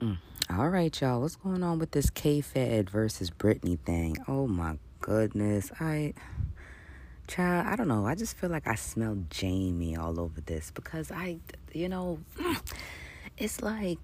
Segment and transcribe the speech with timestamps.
[0.00, 0.18] Mm.
[0.50, 1.22] All right, y'all.
[1.22, 4.18] What's going on with this K Fed versus Britney thing?
[4.28, 5.72] Oh my goodness.
[5.80, 6.12] I,
[7.26, 8.06] child, I don't know.
[8.06, 11.38] I just feel like I smell Jamie all over this because I,
[11.72, 12.18] you know,
[13.38, 13.98] it's like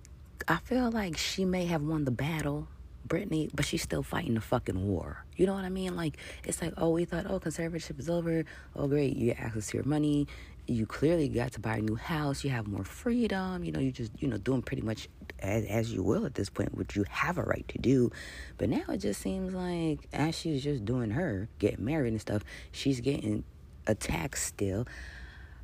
[0.48, 2.68] I feel like she may have won the battle,
[3.06, 5.24] Britney, but she's still fighting the fucking war.
[5.36, 5.95] You know what I mean?
[5.95, 8.45] Like, it's like, oh, we thought, oh, conservatorship is over.
[8.74, 9.14] Oh, great.
[9.14, 10.27] You get access to your money
[10.66, 12.45] you clearly got to buy a new house.
[12.45, 13.64] You have more freedom.
[13.64, 15.08] You know, you just, you know, doing pretty much
[15.40, 18.10] as, as you will at this point, which you have a right to do.
[18.59, 22.45] But now it just seems like as she's just doing her, getting married and stuff,
[22.70, 23.45] she's getting
[23.87, 24.87] attacked still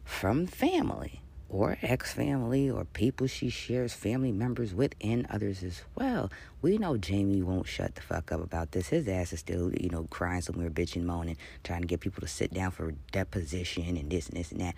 [0.05, 5.83] from family or ex family or people she shares family members with and others as
[5.95, 6.31] well.
[6.61, 8.89] We know Jamie won't shut the fuck up about this.
[8.89, 12.29] His ass is still, you know, crying somewhere, bitching, moaning, trying to get people to
[12.29, 14.75] sit down for deposition and this and this and that.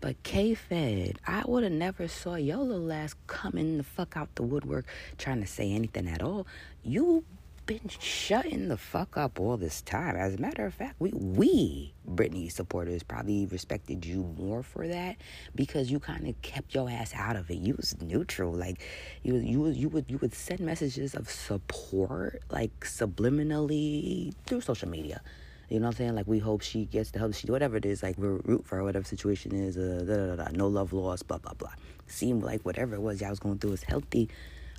[0.00, 4.34] But K Fed, I would have never saw your little ass coming the fuck out
[4.34, 4.86] the woodwork
[5.18, 6.46] trying to say anything at all.
[6.82, 7.24] You
[7.66, 10.16] been shutting the fuck up all this time.
[10.16, 15.16] As a matter of fact, we we Britney supporters probably respected you more for that
[15.54, 17.58] because you kind of kept your ass out of it.
[17.58, 18.82] You was neutral, like
[19.22, 25.22] you you you would you would send messages of support like subliminally through social media.
[25.70, 26.14] You know what I'm saying?
[26.14, 28.02] Like we hope she gets the help she whatever it is.
[28.02, 29.78] Like we're root for her, whatever situation is.
[29.78, 31.26] Uh, da, da, da, no love lost.
[31.26, 31.72] Blah blah blah.
[32.06, 34.28] Seemed like whatever it was y'all was going through was healthy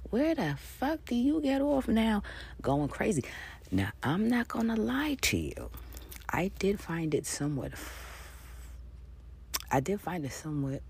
[0.10, 2.24] where the fuck do you get off now
[2.62, 3.24] going crazy?
[3.72, 5.70] Now, I'm not going to lie to you.
[6.30, 7.72] I did find it somewhat,
[9.72, 10.82] I did find it somewhat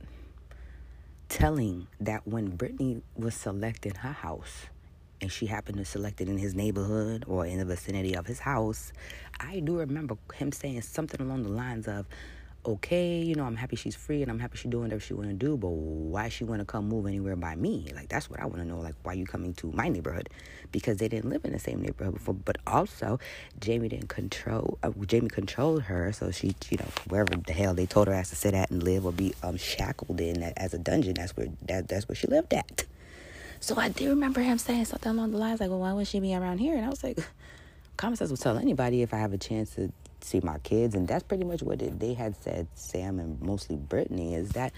[1.30, 4.68] telling that when Britney was selecting her house,
[5.22, 8.40] and she happened to select it in his neighborhood or in the vicinity of his
[8.40, 8.92] house,
[9.40, 12.06] I do remember him saying something along the lines of,
[12.66, 15.30] okay, you know, I'm happy she's free and I'm happy she's doing whatever she want
[15.30, 17.88] to do, but why she want to come move anywhere by me?
[17.96, 18.80] Like, that's what I want to know.
[18.80, 20.30] Like, why you coming to my neighborhood?
[20.72, 22.34] Because they didn't live in the same neighborhood before.
[22.34, 23.20] But also,
[23.60, 26.12] Jamie didn't control, uh, Jamie controlled her.
[26.12, 28.84] So she, you know, wherever the hell they told her has to sit at and
[28.84, 32.28] live or be um, shackled in as a dungeon, that's where, that, that's where she
[32.28, 32.86] lived at.
[33.60, 36.20] So I do remember him saying something along the lines like, well, why would she
[36.20, 36.76] be around here?
[36.76, 37.18] And I was like,
[37.98, 39.92] common sense will tell anybody if I have a chance to
[40.26, 40.96] see my kids.
[40.96, 44.74] And that's pretty much what it, they had said, Sam and mostly Brittany, is that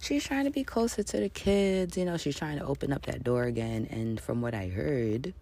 [0.00, 1.96] she's trying to be closer to the kids.
[1.96, 3.86] You know, she's trying to open up that door again.
[3.90, 5.34] And from what I heard,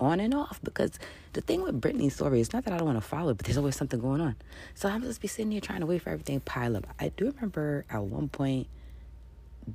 [0.00, 0.98] on and off because
[1.34, 3.46] the thing with Britney's story is not that I don't want to follow, it, but
[3.46, 4.34] there's always something going on.
[4.74, 6.86] So I'm just be sitting here trying to wait for everything to pile up.
[6.98, 8.66] I do remember at one point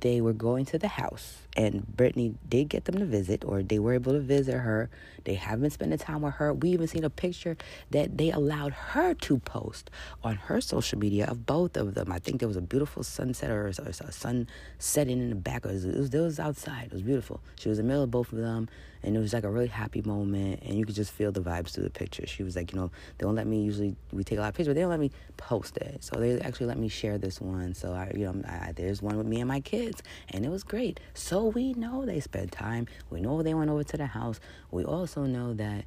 [0.00, 3.78] they were going to the house and Brittany did get them to visit or they
[3.78, 4.90] were able to visit her.
[5.24, 6.52] They have been spending time with her.
[6.52, 7.56] We even seen a picture
[7.90, 9.90] that they allowed her to post
[10.22, 12.12] on her social media of both of them.
[12.12, 14.48] I think there was a beautiful sunset or a sun
[14.78, 15.64] setting in the back.
[15.64, 16.86] Was, it was, it was outside.
[16.86, 17.40] It was beautiful.
[17.58, 18.68] She was in the middle of both of them
[19.02, 21.70] and it was like a really happy moment and you could just feel the vibes
[21.70, 22.26] through the picture.
[22.26, 24.54] She was like, you know, they don't let me usually, we take a lot of
[24.54, 26.02] pictures, but they don't let me post it.
[26.02, 27.74] So they actually let me share this one.
[27.74, 30.62] So I, you know, I, there's one with me and my kids and it was
[30.62, 31.00] great.
[31.14, 32.86] So we know they spent time.
[33.10, 34.40] We know they went over to the house.
[34.70, 35.84] We also know that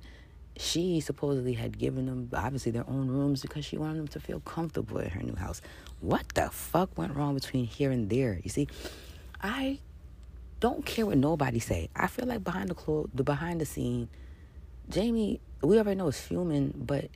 [0.60, 4.42] she supposedly had given them obviously their own rooms because she wanted them to feel
[4.42, 5.62] comfortable in her new house.
[6.02, 8.40] What the fuck went wrong between here and there?
[8.44, 8.68] You see,
[9.42, 9.80] I
[10.60, 11.90] don't care what nobody say.
[11.96, 14.10] I feel like behind the clo- the behind the scene,
[14.90, 17.10] Jamie, we already know is fuming, but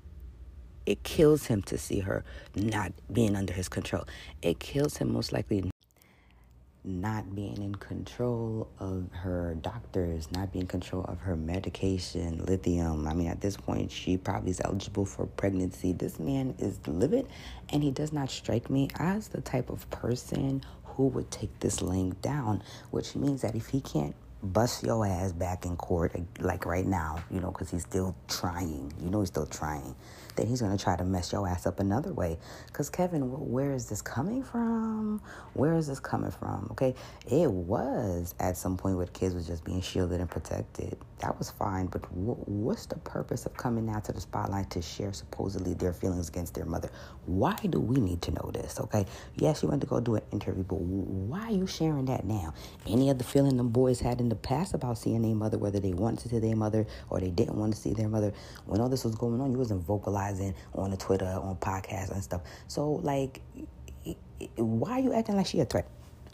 [0.86, 2.24] it kills him to see her
[2.56, 4.06] not being under his control.
[4.42, 5.72] It kills him most likely
[6.86, 13.08] not being in control of her doctors, not being in control of her medication, lithium.
[13.08, 15.94] I mean, at this point, she probably is eligible for pregnancy.
[15.94, 17.28] This man is livid,
[17.70, 20.62] and he does not strike me as the type of person
[20.96, 22.62] who would take this link down,
[22.92, 27.24] which means that if he can't bust your ass back in court, like right now,
[27.32, 29.96] you know, because he's still trying, you know, he's still trying
[30.36, 32.38] then he's going to try to mess your ass up another way.
[32.68, 35.22] Because, Kevin, where is this coming from?
[35.54, 36.68] Where is this coming from?
[36.72, 36.96] Okay,
[37.30, 40.98] it was at some point where the kids was just being shielded and protected.
[41.20, 45.14] That was fine, but what's the purpose of coming out to the spotlight to share
[45.14, 46.90] supposedly their feelings against their mother?
[47.26, 48.80] Why do we need to know this?
[48.80, 49.06] Okay,
[49.36, 52.54] yes, you went to go do an interview, but why are you sharing that now?
[52.88, 55.94] Any other feeling them boys had in the past about seeing their mother, whether they
[55.94, 58.34] wanted to see their mother or they didn't want to see their mother,
[58.66, 60.23] when all this was going on, you wasn't vocalizing
[60.74, 62.42] on the Twitter, on podcasts and stuff.
[62.68, 63.42] So like,
[64.56, 65.88] why are you acting like she a threat?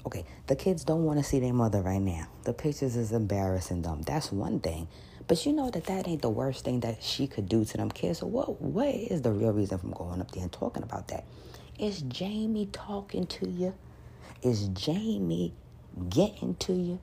[0.06, 2.28] Okay, the kids don't want to see their mother right now.
[2.44, 4.02] The pictures is embarrassing them.
[4.04, 4.88] That's one thing.
[5.28, 7.92] But you know that that ain't the worst thing that she could do to them
[7.92, 8.20] kids.
[8.20, 8.62] So what?
[8.62, 11.26] What is the real reason from going up there and talking about that?
[11.78, 13.76] Is Jamie talking to you?
[14.42, 15.54] Is Jamie
[16.10, 17.00] getting to you?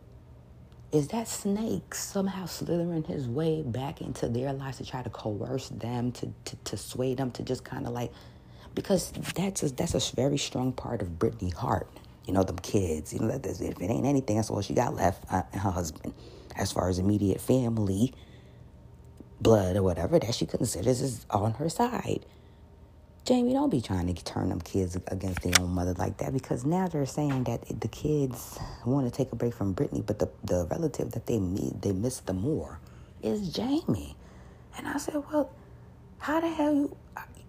[0.93, 5.69] Is that snake somehow slithering his way back into their lives to try to coerce
[5.71, 8.13] them, to, to, to sway them, to just kind of like,
[8.75, 11.89] because that's a, that's a very strong part of Brittany Hart.
[12.27, 13.13] You know, them kids.
[13.13, 15.71] You know, that if it ain't anything, that's all she got left, uh, and her
[15.71, 16.15] husband.
[16.57, 18.13] As far as immediate family,
[19.41, 22.27] blood or whatever that she considers is on her side.
[23.27, 26.65] Jamie, don't be trying to turn them kids against their own mother like that because
[26.65, 30.31] now they're saying that the kids want to take a break from Brittany, but the,
[30.45, 32.79] the relative that they meet, they miss the more
[33.25, 34.15] is Jamie.
[34.79, 35.51] And I said, well,
[36.19, 36.97] how the hell you,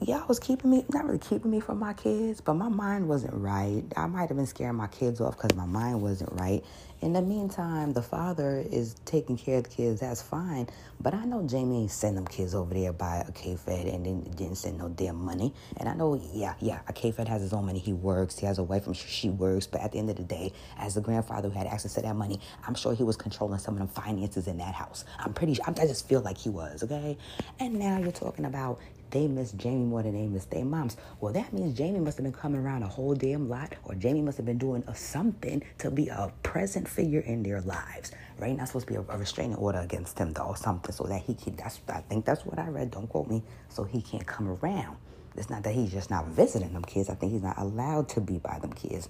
[0.01, 3.33] y'all was keeping me, not really keeping me from my kids, but my mind wasn't
[3.33, 3.83] right.
[3.95, 6.63] I might have been scaring my kids off because my mind wasn't right.
[6.99, 9.99] In the meantime, the father is taking care of the kids.
[9.99, 10.67] That's fine.
[10.99, 14.21] But I know Jamie ain't send them kids over there by a K-Fed and then
[14.35, 15.53] didn't send no damn money.
[15.77, 17.77] And I know, yeah, yeah, a K-Fed has his own money.
[17.77, 18.39] He works.
[18.39, 18.85] He has a wife.
[18.85, 19.67] Sure she works.
[19.67, 22.15] But at the end of the day, as the grandfather who had access to that
[22.15, 25.05] money, I'm sure he was controlling some of the finances in that house.
[25.19, 25.65] I'm pretty sure.
[25.67, 27.15] I just feel like he was, okay?
[27.59, 28.79] And now you're talking about
[29.11, 30.97] they miss Jamie more than they miss their moms.
[31.19, 34.21] Well, that means Jamie must have been coming around a whole damn lot, or Jamie
[34.21, 38.11] must have been doing a something to be a present figure in their lives.
[38.39, 38.55] Right?
[38.55, 41.21] Not supposed to be a, a restraining order against him, though, or something, so that
[41.21, 41.55] he can.
[41.55, 42.91] That's I think that's what I read.
[42.91, 43.43] Don't quote me.
[43.69, 44.97] So he can't come around.
[45.35, 47.09] It's not that he's just not visiting them kids.
[47.09, 49.07] I think he's not allowed to be by them kids.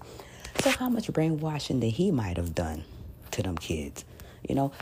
[0.60, 2.84] So how much brainwashing that he might have done
[3.30, 4.04] to them kids?
[4.46, 4.72] You know,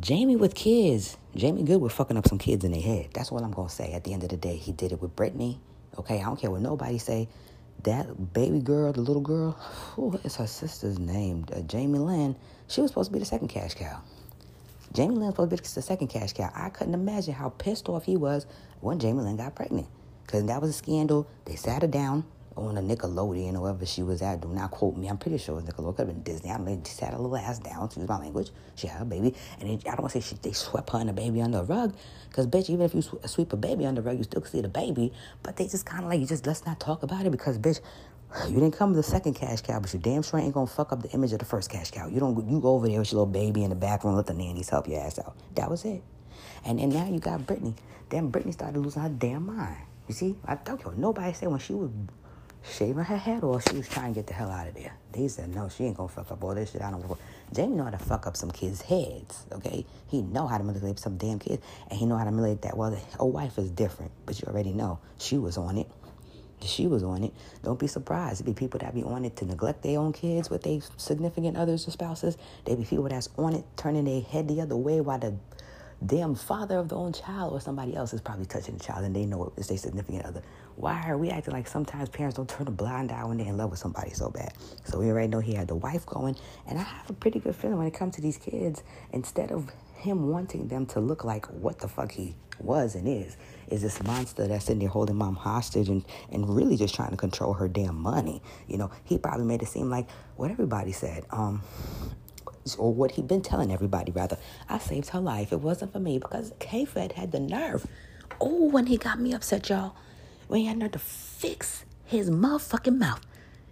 [0.00, 3.10] Jamie with kids, Jamie good with fucking up some kids in their head.
[3.12, 3.92] That's what I'm gonna say.
[3.92, 5.60] At the end of the day, he did it with Brittany.
[5.98, 7.28] Okay, I don't care what nobody say.
[7.82, 11.44] That baby girl, the little girl, who is her sister's name?
[11.54, 12.34] Uh, Jamie Lynn.
[12.66, 14.00] She was supposed to be the second cash cow.
[14.94, 16.50] Jamie Lynn was supposed to be the second cash cow.
[16.54, 18.46] I couldn't imagine how pissed off he was
[18.80, 19.88] when Jamie Lynn got pregnant.
[20.24, 21.26] Because that was a scandal.
[21.44, 22.24] They sat her down
[22.56, 24.40] on a Nickelodeon or wherever she was at.
[24.40, 25.08] Do not quote me.
[25.08, 25.96] I'm pretty sure it was Nickelodeon.
[25.96, 26.50] Could have been Disney.
[26.50, 27.86] I mean, she sat her little ass down.
[27.86, 28.50] Excuse my language.
[28.74, 29.34] She had a baby.
[29.60, 31.58] And they, I don't want to say she, they swept her and the baby under
[31.58, 31.94] the rug.
[32.28, 34.60] Because, bitch, even if you sweep a baby under the rug, you still can see
[34.60, 35.12] the baby.
[35.42, 37.80] But they just kind of like, you just let's not talk about it because, bitch,
[38.48, 40.92] you didn't come to the second cash cow, but you damn sure ain't gonna fuck
[40.92, 42.06] up the image of the first cash cow.
[42.06, 42.48] You don't.
[42.48, 44.68] You go over there with your little baby in the back room, let the nannies
[44.68, 45.36] help your ass out.
[45.56, 46.02] That was it.
[46.64, 47.74] And then now you got Brittany.
[48.08, 49.78] Then Brittany started losing her damn mind.
[50.06, 51.90] You see, I don't care nobody said when she was
[52.62, 54.92] shaving her head off, she was trying to get the hell out of there.
[55.12, 56.82] They said, no, she ain't gonna fuck up all this shit.
[56.82, 57.18] I don't know.
[57.52, 59.84] Jamie know how to fuck up some kids' heads, okay?
[60.08, 62.76] He know how to manipulate some damn kids, and he know how to manipulate that.
[62.76, 64.98] Well, a wife is different, but you already know.
[65.18, 65.88] She was on it.
[66.62, 67.32] She was on it.
[67.62, 68.42] Don't be surprised.
[68.42, 71.56] It be people that be on it to neglect their own kids with their significant
[71.56, 72.36] others or spouses.
[72.66, 75.34] They be people that's on it, turning their head the other way while the
[76.06, 79.14] damn father of the own child or somebody else is probably touching the child and
[79.14, 80.42] they know it's their significant other.
[80.76, 83.58] Why are we acting like sometimes parents don't turn a blind eye when they're in
[83.58, 84.54] love with somebody so bad?
[84.84, 86.36] So we already know he had the wife going,
[86.66, 88.82] and I have a pretty good feeling when it comes to these kids,
[89.12, 93.36] instead of him wanting them to look like what the fuck he was and is,
[93.68, 97.16] is this monster that's sitting there holding mom hostage and, and really just trying to
[97.16, 98.42] control her damn money.
[98.66, 101.24] You know, he probably made it seem like what everybody said.
[101.30, 101.62] Um,
[102.78, 104.36] or what he'd been telling everybody, rather.
[104.68, 105.52] I saved her life.
[105.52, 107.86] It wasn't for me because K-Fed had the nerve.
[108.40, 109.94] Oh, when he got me upset, y'all.
[110.48, 113.20] When he had nerve to fix his motherfucking mouth,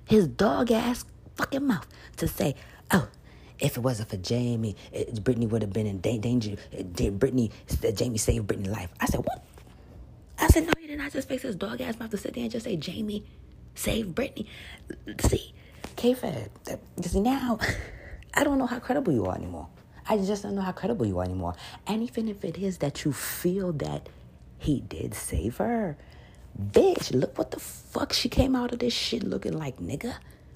[0.05, 1.05] his dog ass
[1.37, 1.87] fucking mouth,
[2.17, 2.55] to say,
[2.91, 3.09] oh,
[3.59, 6.57] if it wasn't for Jamie, it, Brittany would have been in danger.
[6.73, 7.51] It, Brittany,
[7.95, 8.91] Jamie saved Brittany's life.
[9.01, 9.45] I said, what?
[10.39, 12.35] I said, no, he did not I just fix his dog ass mouth to sit
[12.35, 13.25] there and just say, Jamie
[13.75, 14.47] saved Brittany.
[15.21, 15.53] See,
[15.97, 16.51] K-Fed,
[17.03, 17.59] see now...
[18.35, 19.69] I don't know how credible you are anymore.
[20.09, 21.55] I just don't know how credible you are anymore.
[21.87, 24.09] And even if it is that you feel that
[24.59, 25.97] he did save her,
[26.61, 30.15] bitch, look what the fuck she came out of this shit looking like, nigga.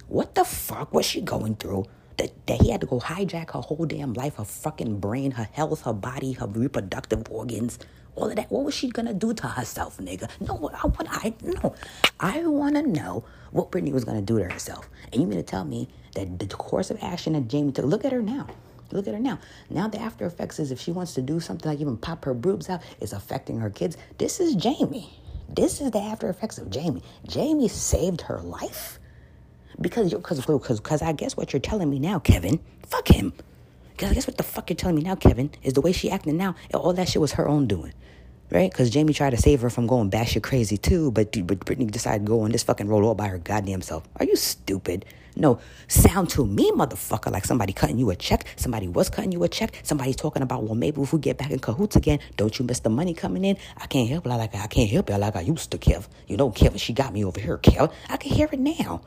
[0.08, 1.86] What the fuck was she going through?
[2.18, 5.48] That, that he had to go hijack her whole damn life, her fucking brain, her
[5.52, 7.78] health, her body, her reproductive organs,
[8.14, 8.50] all of that.
[8.50, 10.28] What was she gonna do to herself, nigga?
[10.40, 11.74] No, I want I no.
[12.20, 14.88] I wanna know what Brittany was gonna do to herself.
[15.12, 18.04] And you mean to tell me that the course of action that Jamie took, look
[18.04, 18.46] at her now.
[18.90, 19.38] Look at her now.
[19.70, 22.34] Now the after effects is if she wants to do something like even pop her
[22.34, 23.96] boobs out, it's affecting her kids.
[24.18, 25.18] This is Jamie.
[25.48, 27.02] This is the after effects of Jamie.
[27.26, 28.98] Jamie saved her life.
[29.80, 33.32] Because because because because I guess what you're telling me now, Kevin, fuck him.
[34.10, 36.54] Guess what the fuck you're telling me now, Kevin, is the way she acting now,
[36.74, 37.92] all that shit was her own doing
[38.52, 38.70] right?
[38.70, 42.26] Because Jamie tried to save her from going batshit crazy too, but, but Brittany decided
[42.26, 44.06] to go on this fucking roll all by her goddamn self.
[44.16, 45.06] Are you stupid?
[45.34, 48.46] No, sound to me, motherfucker, like somebody cutting you a check.
[48.56, 49.74] Somebody was cutting you a check.
[49.82, 52.80] Somebody's talking about, well, maybe if we get back in cahoots again, don't you miss
[52.80, 53.56] the money coming in?
[53.78, 56.06] I can't help it like I can't help it like I used to, Kev.
[56.26, 57.90] You know, Kev, she got me over here, Kev.
[58.10, 59.00] I can hear it now.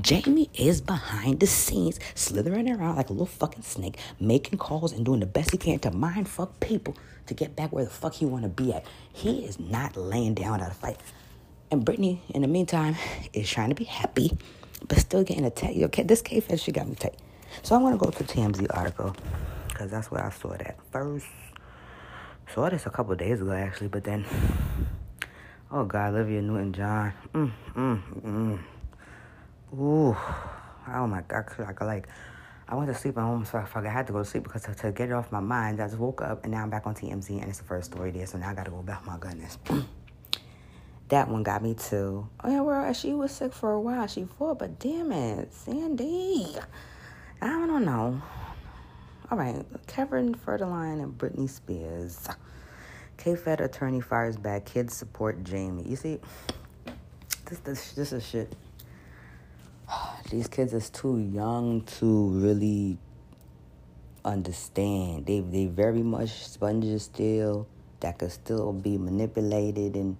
[0.00, 5.04] Jamie is behind the scenes, slithering around like a little fucking snake, making calls and
[5.04, 8.14] doing the best he can to mind fuck people to get back where the fuck
[8.14, 8.84] he want to be at.
[9.12, 10.98] He is not laying down at a fight.
[11.70, 12.96] And Brittany, in the meantime,
[13.32, 14.36] is trying to be happy,
[14.86, 15.76] but still getting attacked.
[15.76, 17.16] Okay, this K-Fed shit got me tight.
[17.62, 19.14] So I want to go to TMZ article
[19.68, 21.26] because that's where I saw that first.
[22.52, 24.24] Saw this a couple days ago actually, but then,
[25.70, 27.12] oh God, Olivia Newton-John.
[27.32, 28.58] Mm, mm, mm.
[29.80, 30.16] Ooh,
[30.94, 32.06] oh my God, I could like.
[32.68, 34.62] I went to sleep and almost felt like I had to go to sleep because
[34.62, 36.86] to, to, get it off my mind, I just woke up and now I'm back
[36.86, 39.04] on TMZ and it's the first story there, so now I gotta go back.
[39.04, 39.58] My goodness.
[41.08, 42.28] that one got me too.
[42.42, 44.06] Oh yeah, well, she was sick for a while.
[44.06, 46.54] She fought, but damn it, Sandy.
[47.42, 48.22] I don't know.
[49.30, 52.28] All right, Kevin Federline and Britney Spears.
[53.16, 54.66] K-Fed attorney fires back.
[54.66, 55.84] Kids support Jamie.
[55.86, 56.20] You see,
[57.46, 58.54] this this this is shit.
[60.30, 62.98] These kids is too young to really
[64.24, 65.26] understand.
[65.26, 67.66] They they very much sponges still
[68.00, 70.16] that could still be manipulated and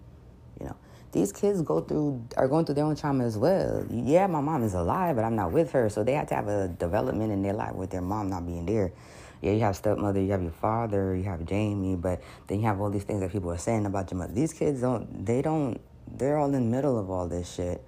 [0.60, 0.76] you know
[1.12, 3.86] these kids go through are going through their own trauma as well.
[3.90, 6.48] Yeah, my mom is alive, but I'm not with her, so they have to have
[6.48, 8.92] a development in their life with their mom not being there.
[9.40, 12.80] Yeah, you have stepmother, you have your father, you have Jamie, but then you have
[12.80, 14.32] all these things that people are saying about your mother.
[14.32, 15.80] These kids don't, they don't,
[16.16, 17.84] they're all in the middle of all this shit,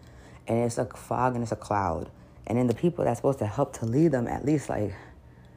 [0.48, 2.10] and it's a fog and it's a cloud,
[2.46, 4.94] and then the people that's supposed to help to lead them, at least like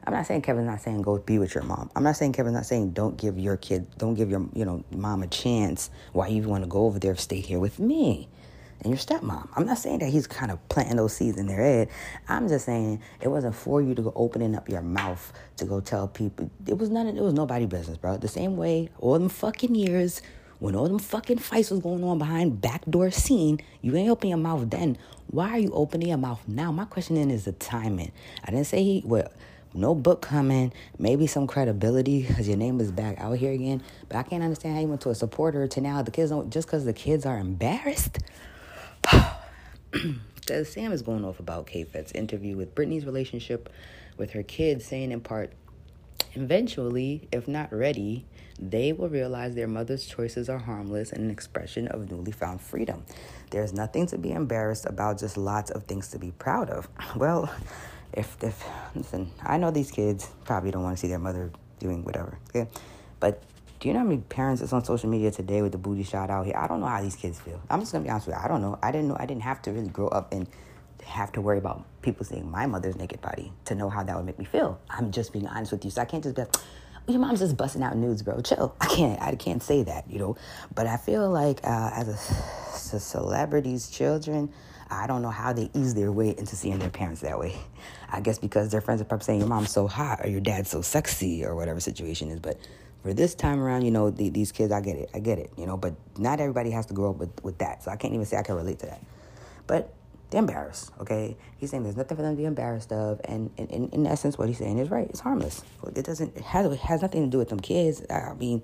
[0.04, 1.90] I'm not saying Kevin's not saying go be with your mom.
[1.94, 4.82] I'm not saying Kevin's not saying don't give your kid, don't give your, you know,
[4.90, 5.90] mom a chance.
[6.12, 8.28] Why you want to go over there, stay here with me
[8.82, 9.48] and your stepmom.
[9.54, 11.88] I'm not saying that he's kind of planting those seeds in their head.
[12.28, 15.80] I'm just saying it wasn't for you to go opening up your mouth to go
[15.80, 16.50] tell people.
[16.66, 17.06] It was none.
[17.06, 18.16] It was nobody business, bro.
[18.16, 20.22] The same way all them fucking years
[20.60, 24.38] when all them fucking fights was going on behind backdoor scene, you ain't open your
[24.38, 24.96] mouth then.
[25.26, 26.70] Why are you opening your mouth now?
[26.70, 28.12] My question then is the timing.
[28.44, 29.30] I didn't say he well
[29.72, 33.82] no book coming, maybe some credibility because your name is back out here again.
[34.08, 36.50] But I can't understand how you went to a supporter to now the kids don't
[36.50, 38.18] just because the kids are embarrassed.
[40.64, 43.72] Sam is going off about K Fed's interview with Britney's relationship
[44.16, 45.52] with her kids, saying in part,
[46.34, 48.26] Eventually, if not ready,
[48.58, 53.04] they will realize their mother's choices are harmless and an expression of newly found freedom.
[53.50, 56.88] There's nothing to be embarrassed about, just lots of things to be proud of.
[57.16, 57.52] Well,
[58.12, 62.04] if if listen, I know these kids probably don't want to see their mother doing
[62.04, 62.38] whatever.
[62.50, 62.68] Okay,
[63.18, 63.42] but
[63.78, 66.28] do you know how many parents is on social media today with the booty shot
[66.30, 66.56] out here?
[66.56, 67.60] I don't know how these kids feel.
[67.70, 68.42] I'm just gonna be honest with you.
[68.42, 68.78] I don't know.
[68.82, 69.16] I didn't know.
[69.18, 70.46] I didn't have to really grow up and
[71.10, 74.26] have to worry about people seeing my mother's naked body to know how that would
[74.26, 74.80] make me feel.
[74.88, 75.90] I'm just being honest with you.
[75.90, 76.54] So I can't just be like,
[77.08, 78.40] your mom's just busting out nudes, bro.
[78.40, 78.74] Chill.
[78.80, 79.20] I can't.
[79.20, 80.36] I can't say that, you know.
[80.74, 82.12] But I feel like uh, as a,
[82.96, 84.52] a celebrity's children
[84.90, 87.54] I don't know how they ease their way into seeing their parents that way.
[88.12, 90.68] I guess because their friends are probably saying your mom's so hot or your dad's
[90.68, 92.40] so sexy or whatever situation is.
[92.40, 92.58] But
[93.02, 95.10] for this time around, you know, the, these kids, I get it.
[95.14, 97.84] I get it, you know, but not everybody has to grow up with, with that.
[97.84, 99.00] So I can't even say I can relate to that.
[99.68, 99.94] But
[100.30, 101.36] they're embarrassed, okay?
[101.58, 103.20] He's saying there's nothing for them to be embarrassed of.
[103.24, 105.08] And in, in essence, what he's saying is right.
[105.10, 105.62] It's harmless.
[105.94, 108.02] It doesn't, it has, it has nothing to do with them kids.
[108.08, 108.62] I mean,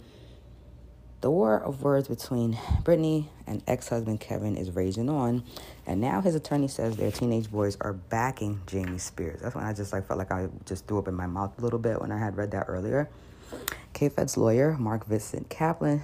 [1.23, 5.43] the war of words between Britney and ex husband Kevin is raging on,
[5.87, 9.41] and now his attorney says their teenage boys are backing Jamie Spears.
[9.41, 11.63] That's when I just like felt like I just threw up in my mouth a
[11.63, 13.09] little bit when I had read that earlier.
[13.93, 16.03] K-Fed's lawyer, Mark Vincent Kaplan,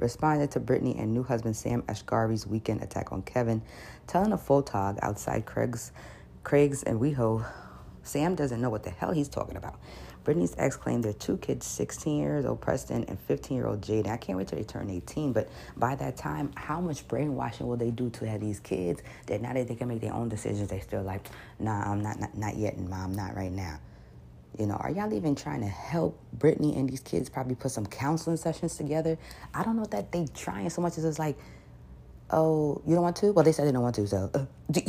[0.00, 3.62] responded to Britney and new husband Sam Asghari's weekend attack on Kevin,
[4.06, 5.92] telling a photog outside Craig's,
[6.42, 7.44] Craig's and WeHo,
[8.02, 9.78] Sam doesn't know what the hell he's talking about.
[10.24, 14.06] Britney's ex claimed their two kids, 16 years old Preston and 15 year old Jade.
[14.06, 17.76] I can't wait till they turn 18, but by that time, how much brainwashing will
[17.76, 20.68] they do to have these kids that now that they can make their own decisions,
[20.68, 21.26] they still like,
[21.58, 23.78] nah, I'm not, not, not yet, and mom, not right now.
[24.58, 27.86] You know, are y'all even trying to help Brittany and these kids probably put some
[27.86, 29.18] counseling sessions together?
[29.54, 31.38] I don't know that they trying so much as it's like,
[32.30, 33.32] oh, you don't want to?
[33.32, 34.30] Well, they said they don't want to, so.
[34.34, 34.46] Uh,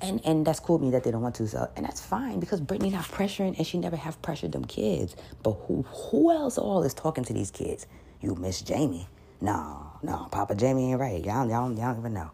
[0.00, 2.40] and and that's cool with me that they don't want to, so and that's fine
[2.40, 5.14] because Britney not pressuring and she never have pressured them kids.
[5.42, 7.86] But who who else all is talking to these kids?
[8.20, 9.08] You Miss Jamie?
[9.40, 11.24] No, no, Papa Jamie ain't right.
[11.24, 12.30] Y'all y'all, y'all don't even know.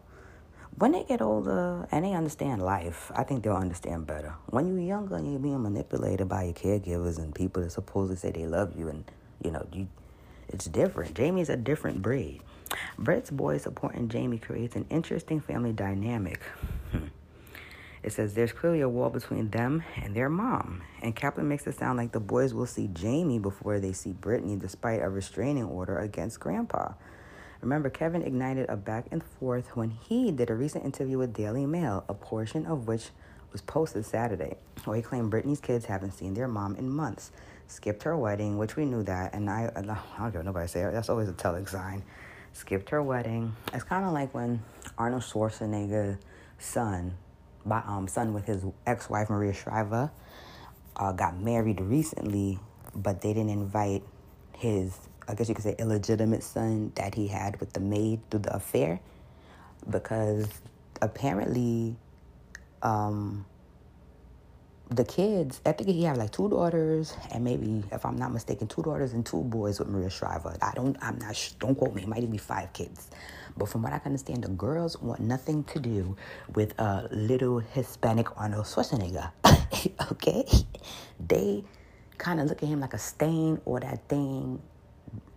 [0.77, 4.35] When they get older and they understand life, I think they'll understand better.
[4.47, 8.31] When you're younger and you're being manipulated by your caregivers and people that supposedly say
[8.31, 9.03] they love you and
[9.43, 9.87] you know you,
[10.47, 11.15] it's different.
[11.15, 12.41] Jamie's a different breed.
[12.97, 16.41] Brit's boy supporting Jamie creates an interesting family dynamic.
[16.91, 17.07] Hmm.
[18.01, 20.83] It says there's clearly a wall between them and their mom.
[21.01, 24.55] And Kaplan makes it sound like the boys will see Jamie before they see Brittany,
[24.55, 26.93] despite a restraining order against Grandpa.
[27.61, 31.65] Remember, Kevin ignited a back and forth when he did a recent interview with Daily
[31.65, 33.09] Mail, a portion of which
[33.51, 37.31] was posted Saturday, where he claimed Britney's kids haven't seen their mom in months,
[37.67, 41.09] skipped her wedding, which we knew that, and I, I don't care nobody say, that's
[41.09, 42.03] always a telling sign.
[42.53, 43.55] Skipped her wedding.
[43.73, 44.61] It's kind of like when
[44.97, 46.17] Arnold Schwarzenegger's
[46.59, 47.13] son,
[47.65, 50.11] by, um, son with his ex-wife Maria Shriver,
[50.95, 52.59] uh, got married recently,
[52.95, 54.03] but they didn't invite
[54.57, 54.97] his,
[55.29, 58.55] I guess you could say, illegitimate son that he had with the maid through the
[58.55, 58.99] affair,
[59.89, 60.47] because
[61.01, 61.95] apparently
[62.81, 63.45] um,
[64.89, 68.67] the kids, I think he had like two daughters and maybe, if I'm not mistaken,
[68.67, 70.57] two daughters and two boys with Maria Shriver.
[70.61, 73.09] I don't, I'm not, don't quote me, it might even be five kids.
[73.55, 76.17] But from what I can understand, the girls want nothing to do
[76.55, 79.31] with a little Hispanic Arnold Schwarzenegger.
[80.11, 80.45] okay?
[81.19, 81.63] They
[82.17, 84.61] kind of look at him like a stain or that thing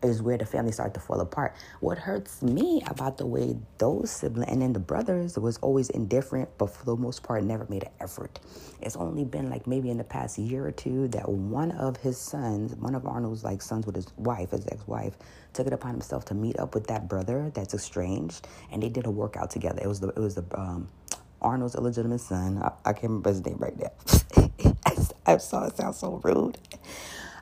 [0.03, 1.55] is where the family started to fall apart.
[1.81, 6.49] What hurts me about the way those siblings and then the brothers was always indifferent,
[6.59, 8.41] but for the most part never made an effort.
[8.81, 12.19] It's only been like maybe in the past year or two that one of his
[12.19, 15.15] sons, one of Arnold's like sons with his wife, his ex-wife,
[15.53, 19.07] took it upon himself to meet up with that brother that's estranged, and they did
[19.07, 19.81] a workout together.
[19.83, 20.89] It was the it was the um,
[21.41, 22.59] Arnold's illegitimate son.
[22.63, 24.75] I, I can't remember his name right now.
[25.27, 26.59] I, saw it sound so rude.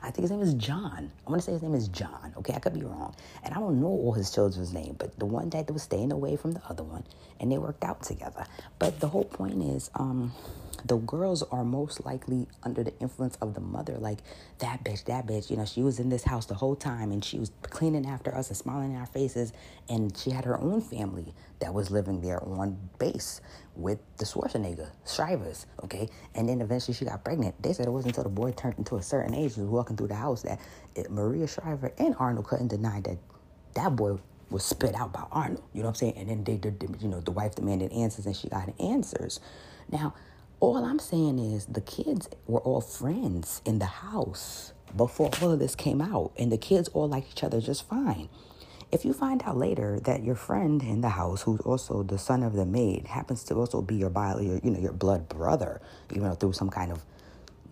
[0.03, 1.11] I think his name is John.
[1.25, 2.33] I want to say his name is John.
[2.37, 3.15] Okay, I could be wrong.
[3.43, 6.35] And I don't know all his children's name, but the one that was staying away
[6.35, 7.03] from the other one,
[7.39, 8.45] and they worked out together.
[8.79, 10.33] But the whole point is, um,
[10.85, 13.97] the girls are most likely under the influence of the mother.
[13.97, 14.19] Like
[14.59, 15.51] that bitch, that bitch.
[15.51, 18.33] You know, she was in this house the whole time, and she was cleaning after
[18.35, 19.53] us and smiling in our faces,
[19.89, 23.41] and she had her own family that was living there on base
[23.75, 26.09] with the Schwarzenegger Shrivers, okay?
[26.35, 27.61] And then eventually she got pregnant.
[27.61, 30.09] They said it wasn't until the boy turned into a certain age, was walking through
[30.09, 30.59] the house, that
[30.95, 33.17] it, Maria Shriver and Arnold couldn't deny that
[33.75, 34.17] that boy
[34.49, 35.63] was spit out by Arnold.
[35.73, 36.17] You know what I'm saying?
[36.17, 39.39] And then they did, you know, the wife demanded answers and she got answers.
[39.89, 40.13] Now,
[40.59, 45.59] all I'm saying is the kids were all friends in the house before all of
[45.59, 48.29] this came out, and the kids all like each other just fine.
[48.91, 52.43] If you find out later that your friend in the house, who's also the son
[52.43, 55.81] of the maid, happens to also be your bio, your, you know, your blood brother,
[56.13, 57.03] you know, through some kind of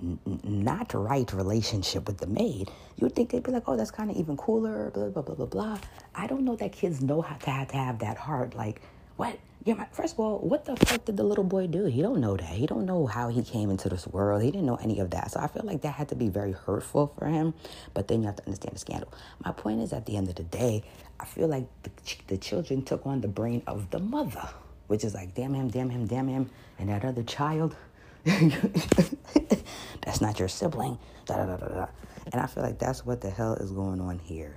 [0.02, 4.10] n- not right relationship with the maid, you'd think they'd be like, oh, that's kind
[4.10, 5.78] of even cooler, blah, blah, blah, blah, blah.
[6.16, 8.56] I don't know that kids know how to have, to have that heart.
[8.56, 8.82] Like,
[9.18, 9.38] what?
[9.66, 11.84] Yeah, my, first of all, what the fuck did the little boy do?
[11.86, 12.50] He don't know that.
[12.50, 14.42] He don't know how he came into this world.
[14.42, 15.32] He didn't know any of that.
[15.32, 17.54] So I feel like that had to be very hurtful for him.
[17.94, 19.12] But then you have to understand the scandal.
[19.44, 20.84] My point is, at the end of the day,
[21.20, 21.92] I feel like the,
[22.28, 24.48] the children took on the brain of the mother,
[24.88, 27.76] which is like, damn him, damn him, damn him, and that other child.
[28.24, 30.98] that's not your sibling.
[31.26, 31.88] Da, da, da, da, da.
[32.32, 34.56] And I feel like that's what the hell is going on here,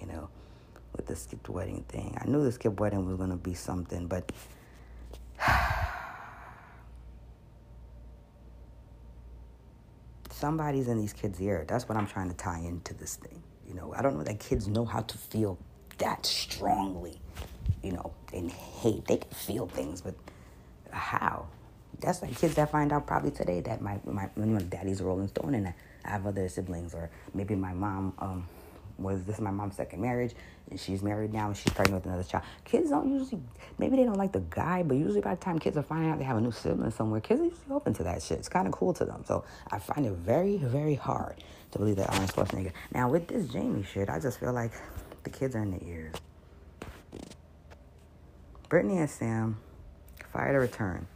[0.00, 0.30] you know
[1.00, 2.14] with the skipped wedding thing.
[2.20, 4.30] I knew the skipped wedding was going to be something, but
[10.30, 11.64] somebody's in these kids' ear.
[11.66, 13.42] That's what I'm trying to tie into this thing.
[13.66, 15.56] You know, I don't know that kids know how to feel
[15.96, 17.18] that strongly,
[17.82, 19.06] you know, and hate.
[19.06, 20.14] They can feel things, but
[20.90, 21.46] how?
[22.00, 25.28] That's like kids that find out probably today that my my, my daddy's a Rolling
[25.28, 28.46] Stone and I have other siblings, or maybe my mom um,
[29.00, 30.34] was this is my mom's second marriage
[30.70, 32.44] and she's married now and she's pregnant with another child.
[32.64, 33.40] Kids don't usually,
[33.78, 36.18] maybe they don't like the guy, but usually by the time kids are finding out
[36.18, 38.38] they have a new sibling somewhere, kids are usually open to that shit.
[38.38, 39.24] It's kind of cool to them.
[39.26, 41.36] So I find it very, very hard
[41.72, 42.72] to believe that Arnold Schwarzenegger.
[42.92, 44.72] Now with this Jamie shit, I just feel like
[45.24, 46.14] the kids are in the ears.
[48.68, 49.58] brittany and Sam
[50.32, 51.06] fired a return.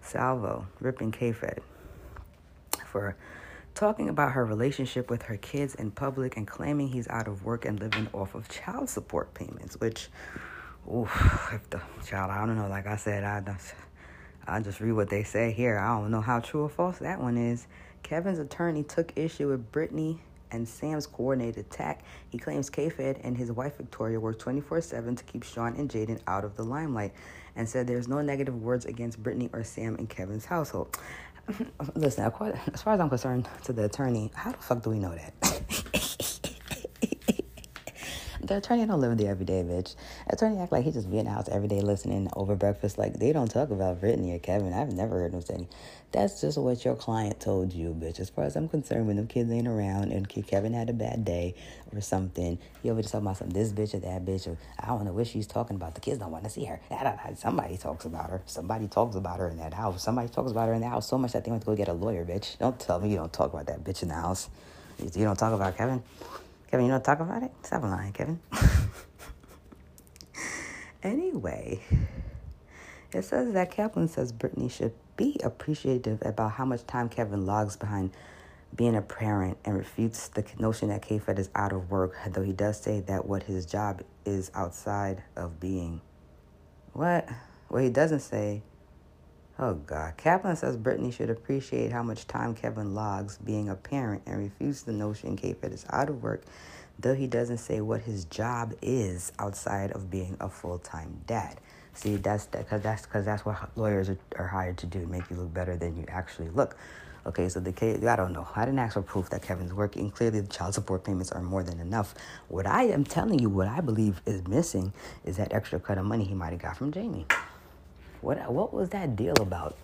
[0.00, 1.60] Salvo ripping K-Fed
[2.86, 3.16] for
[3.74, 7.64] talking about her relationship with her kids in public and claiming he's out of work
[7.64, 10.08] and living off of child support payments, which,
[10.92, 13.42] oof, if the child, I don't know, like I said, I,
[14.46, 15.78] I just read what they say here.
[15.78, 17.66] I don't know how true or false that one is.
[18.02, 22.04] Kevin's attorney took issue with Brittany and Sam's coordinated attack.
[22.28, 26.44] He claims K-Fed and his wife Victoria worked 24-7 to keep Sean and Jayden out
[26.44, 27.12] of the limelight
[27.56, 30.96] and said there's no negative words against Brittany or Sam in Kevin's household.
[31.94, 32.24] Listen,
[32.72, 36.40] as far as I'm concerned, to the attorney, how the fuck do we know that?
[38.46, 39.94] the attorney don't live there every day, bitch.
[40.28, 42.98] Attorney act like he just be in the house every day listening over breakfast.
[42.98, 44.72] Like they don't talk about Brittany or Kevin.
[44.72, 45.66] I've never heard them say.
[46.12, 48.20] That's just what your client told you, bitch.
[48.20, 51.24] As far as I'm concerned, when them kids ain't around and Kevin had a bad
[51.24, 51.54] day
[51.92, 54.86] or something, he over just talking about some this bitch or that bitch or I
[54.86, 55.94] don't know what she's talking about.
[55.94, 56.80] The kids don't want to see her.
[57.36, 58.42] Somebody talks about her.
[58.46, 60.02] Somebody talks about her in that house.
[60.02, 61.88] Somebody talks about her in the house so much that they want to go get
[61.88, 62.58] a lawyer, bitch.
[62.58, 64.48] Don't tell me you don't talk about that bitch in the house.
[65.00, 66.02] You don't talk about Kevin.
[66.74, 67.52] Kevin, you don't talk about it?
[67.62, 68.40] Stop lying, Kevin.
[71.04, 71.80] Anyway,
[73.12, 77.76] it says that Kaplan says Brittany should be appreciative about how much time Kevin logs
[77.76, 78.10] behind
[78.74, 82.52] being a parent and refutes the notion that K-Fed is out of work, though he
[82.52, 86.00] does say that what his job is outside of being.
[86.92, 87.28] What?
[87.68, 88.62] What he doesn't say.
[89.56, 90.16] Oh God.
[90.16, 94.82] Kaplan says Brittany should appreciate how much time Kevin logs being a parent and refutes
[94.82, 96.42] the notion K-Fed is out of work,
[96.98, 101.60] though he doesn't say what his job is outside of being a full-time dad.
[101.92, 105.30] See, that's that because that's because that's what lawyers are, are hired to do, make
[105.30, 106.76] you look better than you actually look.
[107.24, 108.48] Okay, so the case, I don't know.
[108.54, 110.10] I didn't ask for proof that Kevin's working.
[110.10, 112.14] Clearly, the child support payments are more than enough.
[112.48, 114.92] What I am telling you, what I believe is missing,
[115.24, 117.26] is that extra cut of money he might have got from Jamie.
[118.24, 119.76] What what was that deal about?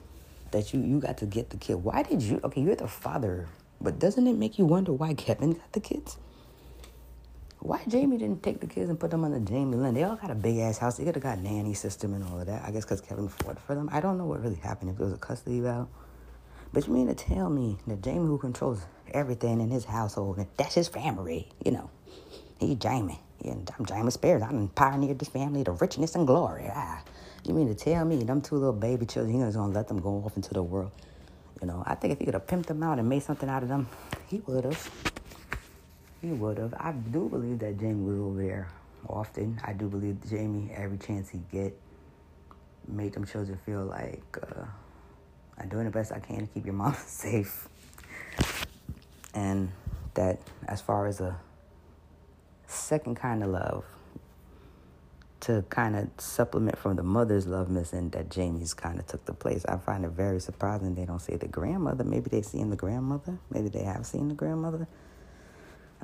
[0.53, 1.75] That you you got to get the kid?
[1.75, 2.41] Why did you?
[2.43, 3.47] Okay, you're the father,
[3.83, 6.17] but doesn't it make you wonder why Kevin got the kids?
[7.59, 9.93] Why Jamie didn't take the kids and put them the Jamie Lynn?
[9.93, 10.97] They all got a big ass house.
[10.97, 12.65] They could have got nanny system and all of that.
[12.65, 13.91] I guess because Kevin fought for them.
[13.93, 14.91] I don't know what really happened.
[14.93, 15.91] If it was a custody battle.
[16.73, 18.81] But you mean to tell me that Jamie, who controls
[19.13, 21.91] everything in his household, that's his family, you know?
[22.59, 23.21] he Jamie.
[23.43, 24.43] Yeah, I'm Jamie Spears.
[24.43, 26.71] I pioneered this family to richness and glory.
[26.73, 27.03] Ah,
[27.45, 30.23] you mean to tell me them two little baby children, he's to let them go
[30.25, 30.93] off into the world?
[31.61, 33.63] You know, I think if he could have pimped them out and made something out
[33.63, 33.89] of them,
[34.27, 35.13] he would have.
[36.21, 36.75] He would have.
[36.75, 38.69] I do believe that Jamie was over there
[39.09, 39.61] often.
[39.65, 41.79] I do believe Jamie, every chance he get,
[42.87, 44.23] made them children feel like...
[44.43, 44.65] Uh,
[45.61, 47.69] I'm doing the best I can to keep your mom safe.
[49.35, 49.71] And
[50.15, 51.39] that, as far as a
[52.67, 53.85] second kind of love,
[55.41, 59.33] to kind of supplement from the mother's love missing that Jamie's kind of took the
[59.33, 59.65] place.
[59.67, 62.05] I find it very surprising they don't say the grandmother.
[62.05, 63.39] Maybe they've seen the grandmother.
[63.51, 64.87] Maybe they have seen the grandmother.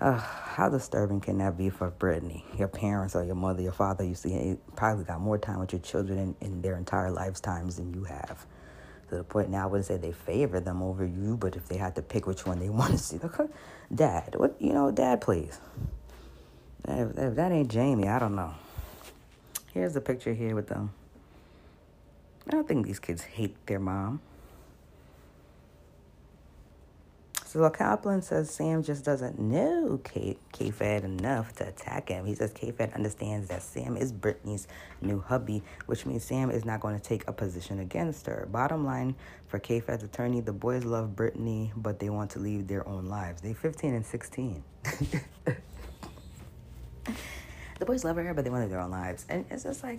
[0.01, 2.45] Uh, how disturbing can that be for Brittany?
[2.59, 5.81] Your parents or your mother, your father, you see, probably got more time with your
[5.81, 8.47] children in, in their entire lifetimes than you have
[9.09, 11.77] to the point now I wouldn't say they favor them over you, but if they
[11.77, 13.39] had to pick which one they want to see, look,
[13.95, 15.59] Dad, what you know, Dad, please.
[16.89, 18.55] If, if that ain't Jamie, I don't know.
[19.77, 20.91] Here's the picture here with them.
[22.47, 24.23] I don't think these kids hate their mom.
[27.45, 32.25] So Kaplan says Sam just doesn't know K- K-Fed enough to attack him.
[32.25, 34.67] He says K-Fed understands that Sam is Brittany's
[35.03, 38.49] new hubby, which means Sam is not going to take a position against her.
[38.51, 39.15] Bottom line,
[39.47, 43.43] for K-Fed's attorney, the boys love Brittany, but they want to lead their own lives.
[43.43, 44.65] They're 15 and 16.
[47.79, 49.99] the boys love her, but they want their own lives, and it's just like,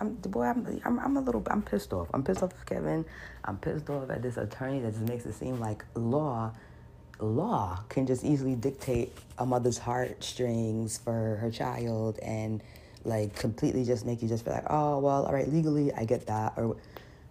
[0.00, 2.08] I'm, the boy, I'm, I'm, I'm, a little, I'm pissed off.
[2.14, 3.04] I'm pissed off at Kevin.
[3.44, 6.52] I'm pissed off at this attorney that just makes it seem like law
[7.20, 12.62] law can just easily dictate a mother's heartstrings for her child and
[13.04, 16.26] like completely just make you just be like, oh well, all right, legally I get
[16.26, 16.54] that.
[16.56, 16.76] Or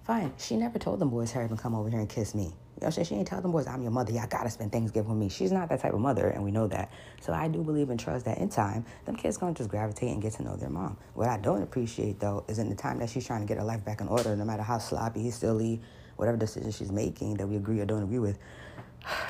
[0.06, 2.54] fine, she never told them boys hurry up come over here and kiss me.
[2.80, 4.12] You know, she, she ain't tell them boys I'm your mother.
[4.12, 5.30] Y'all gotta spend Thanksgiving with me.
[5.30, 6.92] She's not that type of mother, and we know that.
[7.22, 10.22] So I do believe and trust that in time, them kids gonna just gravitate and
[10.22, 10.98] get to know their mom.
[11.14, 13.64] What I don't appreciate though is in the time that she's trying to get her
[13.64, 15.82] life back in order, no matter how sloppy, silly,
[16.16, 18.38] whatever decision she's making that we agree or don't agree with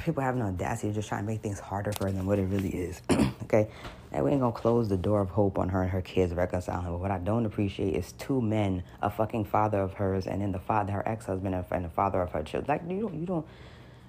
[0.04, 2.40] people have no audacity to just try and make things harder for her than what
[2.40, 3.02] it really is.
[3.44, 3.70] okay?
[4.12, 6.92] And we ain't gonna close the door of hope on her and her kids reconciling.
[6.92, 10.52] But what I don't appreciate is two men, a fucking father of hers, and then
[10.52, 12.66] the father, her ex husband, and the father of her children.
[12.68, 13.46] Like, you don't, you don't,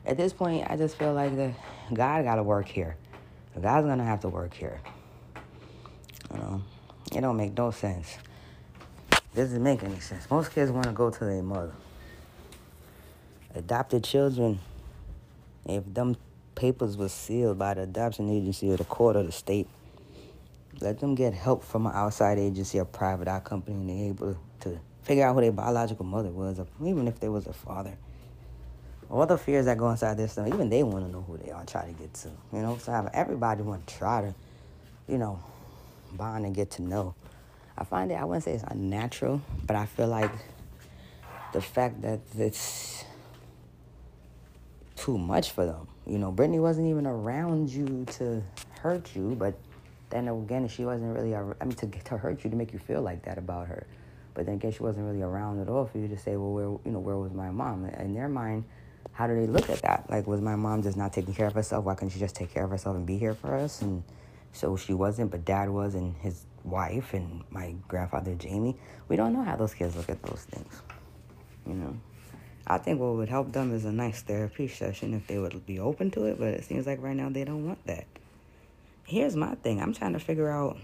[0.05, 1.55] at this point, I just feel like the
[1.93, 2.97] God gotta work here.
[3.61, 4.81] God's gonna have to work here.
[6.33, 6.63] You know?
[7.13, 8.19] It don't make no sense.
[9.35, 10.31] Doesn't make any sense.
[10.31, 11.73] Most kids wanna go to their mother.
[13.55, 14.59] Adopted children
[15.67, 16.17] if them
[16.55, 19.69] papers were sealed by the adoption agency or the court or the state,
[20.81, 24.37] let them get help from an outside agency or private eye company and they able
[24.61, 27.97] to figure out who their biological mother was, or even if there was a father.
[29.11, 31.51] All the fears that go inside this stuff, even they want to know who they
[31.51, 32.31] are, try to get to.
[32.53, 34.35] You know, so everybody want to try to,
[35.07, 35.39] you know,
[36.13, 37.15] bond and get to know.
[37.77, 40.31] I find it, I wouldn't say it's unnatural, but I feel like
[41.53, 43.05] the fact that it's
[45.05, 45.87] too much for them.
[46.07, 48.43] You know, Brittany wasn't even around you to
[48.81, 49.55] hurt you, but
[50.09, 53.03] then again, she wasn't really, I mean, to, to hurt you, to make you feel
[53.03, 53.87] like that about her.
[54.33, 56.65] But then again, she wasn't really around at all for you to say, well, where,
[56.65, 57.85] you know, where was my mom?
[57.85, 58.65] In their mind,
[59.13, 60.09] how do they look at that?
[60.09, 61.85] Like, was my mom just not taking care of herself?
[61.85, 63.83] Why couldn't she just take care of herself and be here for us?
[63.83, 64.03] And
[64.53, 68.79] so she wasn't, but dad was, and his wife, and my grandfather, Jamie.
[69.09, 70.81] We don't know how those kids look at those things,
[71.67, 71.95] you know?
[72.67, 75.79] I think what would help them is a nice therapy session if they would be
[75.79, 78.07] open to it, but it seems like right now they don't want that.
[79.07, 80.79] Here's my thing I'm trying to figure out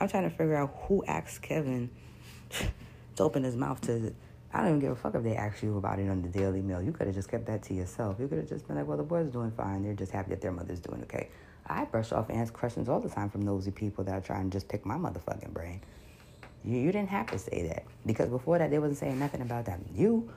[0.00, 1.90] I'm trying to figure out who asked Kevin
[3.16, 4.14] to open his mouth to.
[4.52, 6.62] I don't even give a fuck if they ask you about it on the Daily
[6.62, 6.80] Mail.
[6.80, 8.16] You could have just kept that to yourself.
[8.18, 9.82] You could have just been like, well, the boy's doing fine.
[9.82, 11.28] They're just happy that their mother's doing okay.
[11.66, 14.48] I brush off and ask questions all the time from nosy people that are trying
[14.48, 15.82] to just pick my motherfucking brain.
[16.64, 19.66] You, you didn't have to say that because before that they wasn't saying nothing about
[19.66, 19.80] that.
[19.94, 20.30] You,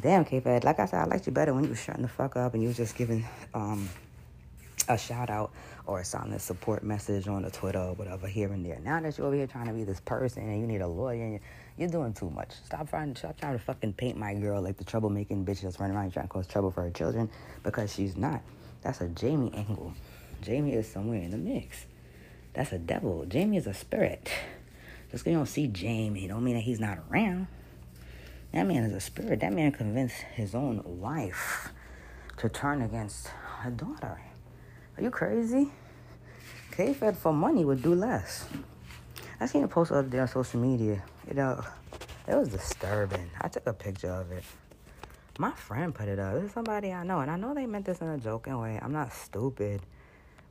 [0.00, 2.36] damn K-Fed, like I said, I liked you better when you was shutting the fuck
[2.36, 3.24] up and you was just giving
[3.54, 3.88] um,
[4.88, 5.50] a shout out
[5.86, 8.78] or a silent support message on the Twitter or whatever here and there.
[8.84, 11.24] Now that you're over here trying to be this person and you need a lawyer
[11.24, 11.40] and
[11.76, 12.52] you're doing too much.
[12.64, 15.96] Stop trying, stop trying to fucking paint my girl like the troublemaking bitch that's running
[15.96, 17.30] around trying to cause trouble for her children
[17.62, 18.42] because she's not.
[18.82, 19.94] That's a Jamie angle.
[20.42, 21.86] Jamie is somewhere in the mix.
[22.54, 23.24] That's a devil.
[23.26, 24.30] Jamie is a spirit.
[25.10, 27.46] Just because you don't see Jamie, don't mean that he's not around.
[28.52, 29.40] That man is a spirit.
[29.40, 31.68] That man convinced his own wife
[32.38, 33.28] to turn against
[33.60, 34.20] her daughter.
[34.96, 35.70] Are you crazy?
[36.72, 38.46] K-Fed for money would do less.
[39.40, 41.02] I seen a post the other day on social media.
[41.28, 41.62] You know,
[42.26, 43.30] it was disturbing.
[43.40, 44.44] I took a picture of it.
[45.38, 46.34] My friend put it up.
[46.34, 48.78] This is somebody I know, and I know they meant this in a joking way.
[48.82, 49.82] I'm not stupid.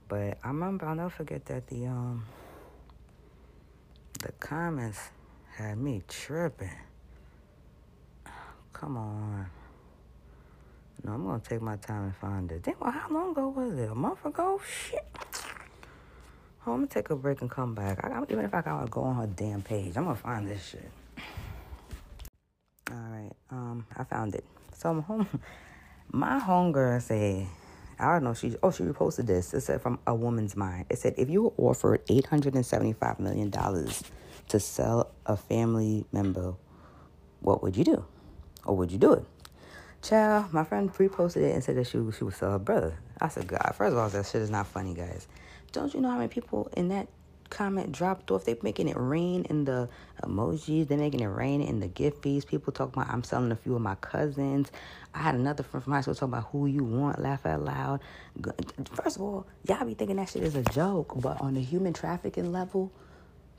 [0.08, 2.26] But I remember I'll never forget that the um
[4.20, 5.00] the comments
[5.56, 6.72] had me tripping.
[8.80, 9.48] Come on.
[11.04, 12.64] No, I'm gonna take my time and find it.
[12.64, 13.90] Damn, well, how long ago was it?
[13.90, 14.62] A month ago?
[14.68, 15.06] Shit.
[16.66, 18.04] Oh, I'm gonna take a break and come back.
[18.04, 20.92] I, even if I gotta go on her damn page, I'm gonna find this shit.
[22.92, 24.46] All right, um, I found it.
[24.76, 25.28] So I'm home.
[26.12, 27.48] My homegirl said
[28.00, 28.34] I don't know.
[28.36, 29.54] She oh she reposted this.
[29.54, 30.86] It said from a woman's mind.
[30.90, 34.04] It said if you were offered eight hundred and seventy five million dollars
[34.50, 36.54] to sell a family member,
[37.40, 38.06] what would you do,
[38.68, 39.26] Oh, or would you do it?
[40.02, 42.98] Child, my friend reposted it and said that she she would sell her brother.
[43.20, 45.28] I said, God, first of all, that shit is not funny, guys.
[45.72, 47.08] Don't you know how many people in that
[47.50, 48.46] comment dropped off.
[48.46, 49.90] They're making it rain in the
[50.24, 50.88] emojis.
[50.88, 52.46] They're making it rain in the gift fees.
[52.46, 54.72] People talk about I'm selling a few of my cousins.
[55.14, 58.02] I had another friend from high school talking about who you want, laugh out loud.
[58.94, 61.94] First of all, y'all be thinking that shit is a joke, but on the human
[61.94, 62.92] trafficking level,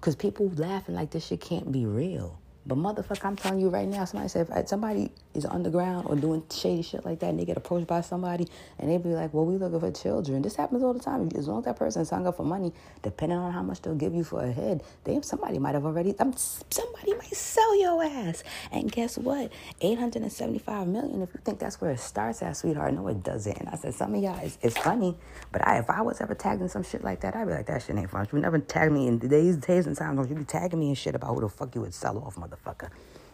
[0.00, 2.38] because people laughing like this shit can't be real.
[2.68, 6.42] But motherfucker, I'm telling you right now, somebody said if somebody is underground or doing
[6.54, 8.46] shady shit like that and they get approached by somebody
[8.78, 10.42] and they be like, well, we looking for children.
[10.42, 11.30] This happens all the time.
[11.34, 14.14] As long as that person signed up for money, depending on how much they'll give
[14.14, 18.44] you for a head, they somebody might have already, um, somebody might sell your ass.
[18.70, 19.50] And guess what?
[19.80, 23.56] 875 million, if you think that's where it starts at, sweetheart, no, it doesn't.
[23.56, 25.16] And I said, some of y'all, it's, it's funny,
[25.52, 27.66] but I, if I was ever tagged in some shit like that, I'd be like,
[27.66, 28.28] that shit ain't fun.
[28.30, 31.14] You never tag me in today's days and times, you be tagging me in shit
[31.14, 32.90] about who the fuck you would sell off, motherfucker motherfucker.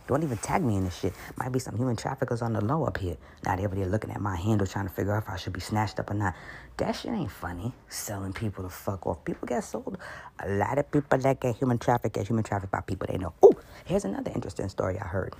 [0.06, 1.14] Don't even tag me in this shit.
[1.38, 3.16] Might be some human traffickers on the low up here.
[3.46, 5.98] Not everybody looking at my handle trying to figure out if I should be snatched
[5.98, 6.34] up or not.
[6.76, 7.72] That shit ain't funny.
[7.88, 9.24] Selling people to fuck off.
[9.24, 9.96] People get sold.
[10.40, 13.32] A lot of people that get human trafficked get human trafficked by people they know.
[13.42, 13.52] Oh,
[13.86, 15.34] here's another interesting story I heard.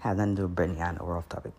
[0.00, 0.82] Has nothing to do with Brittany.
[0.82, 1.52] I know we're off topic.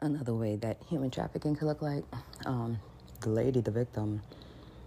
[0.00, 2.04] Another way that human trafficking could look like.
[2.46, 2.78] Um,
[3.20, 4.22] the lady, the victim,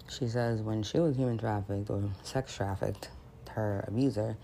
[0.10, 3.10] she says when she was human trafficked or sex trafficked,
[3.50, 4.38] her abuser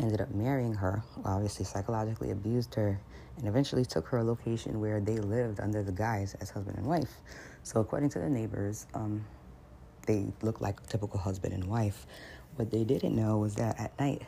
[0.00, 3.00] ended up marrying her, obviously psychologically abused her,
[3.36, 6.86] and eventually took her a location where they lived under the guise as husband and
[6.86, 7.20] wife.
[7.62, 9.24] So, according to the neighbors, um,
[10.06, 12.06] they looked like a typical husband and wife.
[12.56, 14.22] What they didn't know was that at night,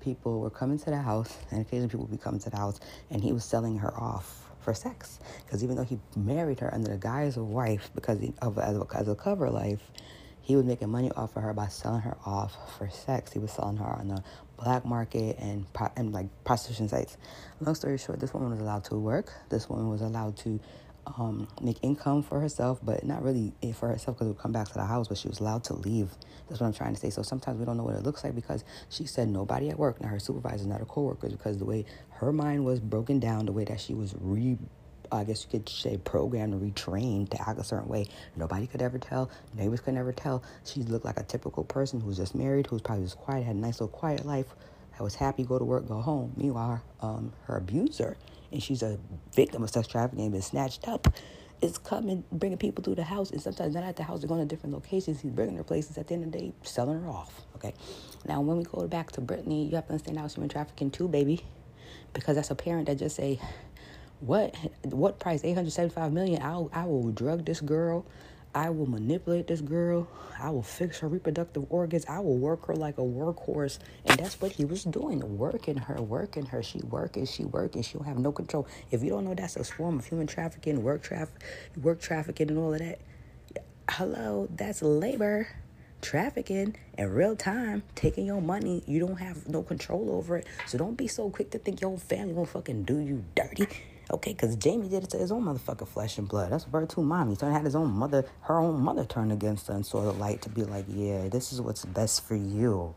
[0.00, 2.80] people were coming to the house, and occasionally people would be coming to the house,
[3.10, 5.18] and he was selling her off for sex.
[5.44, 8.86] Because even though he married her under the guise of wife, because of as a,
[8.94, 9.80] as a cover life,
[10.40, 13.32] he was making money off of her by selling her off for sex.
[13.32, 14.22] He was selling her on the
[14.62, 17.16] black market and and like prostitution sites.
[17.60, 19.32] Long story short, this woman was allowed to work.
[19.48, 20.60] This woman was allowed to
[21.06, 24.68] um, make income for herself, but not really for herself because it would come back
[24.68, 25.08] to the house.
[25.08, 26.10] But she was allowed to leave.
[26.48, 27.10] That's what I'm trying to say.
[27.10, 30.00] So sometimes we don't know what it looks like because she said nobody at work,
[30.00, 33.52] not her supervisors, not her coworkers, because the way her mind was broken down, the
[33.52, 34.58] way that she was re
[35.16, 38.06] I guess you could say programmed and retrained to act a certain way.
[38.36, 39.30] Nobody could ever tell.
[39.54, 40.42] Neighbors could never tell.
[40.64, 43.58] She looked like a typical person who's just married, who's probably just quiet, had a
[43.58, 44.46] nice little quiet life,
[44.98, 46.32] I was happy, go to work, go home.
[46.36, 48.16] Meanwhile, um, her abuser,
[48.52, 48.98] and she's a
[49.34, 51.08] victim of sex trafficking, been snatched up,
[51.60, 54.40] is coming, bringing people through the house, and sometimes not at the house, they're going
[54.40, 55.20] to different locations.
[55.20, 55.96] He's bringing her places.
[55.96, 57.42] At the end of the day, selling her off.
[57.56, 57.74] Okay.
[58.26, 61.08] Now, when we go back to Brittany, you have to understand how human trafficking too,
[61.08, 61.44] baby,
[62.12, 63.40] because that's a parent that just say,
[64.22, 64.54] what
[64.84, 65.44] what price?
[65.44, 66.42] 875 million.
[66.42, 68.06] I I will drug this girl.
[68.54, 70.06] I will manipulate this girl.
[70.38, 72.04] I will fix her reproductive organs.
[72.06, 73.78] I will work her like a workhorse.
[74.04, 76.62] And that's what he was doing working her working her.
[76.62, 77.82] She working she working.
[77.82, 78.68] She don't have no control.
[78.90, 81.42] If you don't know that's a form of human trafficking work traffic
[81.80, 83.00] work trafficking and all of that.
[83.90, 85.48] Hello that's labor
[86.00, 88.82] trafficking in real time, taking your money.
[88.86, 90.46] You don't have no control over it.
[90.66, 93.66] So don't be so quick to think your family won't fucking do you dirty.
[94.12, 96.52] Okay, because Jamie did it to his own motherfucking flesh and blood.
[96.52, 97.34] That's 2 mommy.
[97.34, 100.12] So he had his own mother, her own mother turn against her and saw the
[100.12, 102.94] light to be like, yeah, this is what's best for you.